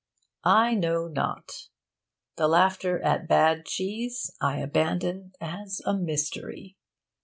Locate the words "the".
2.35-2.47